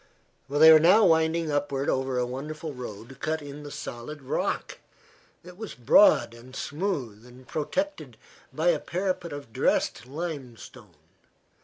They 0.49 0.71
were 0.73 0.79
now 0.79 1.05
winding 1.05 1.51
upward 1.51 1.87
over 1.87 2.17
a 2.17 2.25
wonderful 2.25 2.73
road 2.73 3.19
cut 3.19 3.39
in 3.39 3.61
the 3.61 3.69
solid 3.69 4.23
rock. 4.23 4.79
It 5.43 5.57
was 5.57 5.75
broad 5.75 6.33
and 6.33 6.55
smooth 6.55 7.23
and 7.23 7.47
protected 7.47 8.17
by 8.51 8.69
a 8.69 8.79
parapet 8.79 9.31
of 9.31 9.53
dressed 9.53 10.07
limestone. 10.07 10.95